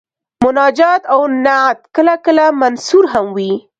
[0.43, 3.51] مناجات او نعت کله کله منثور هم وي.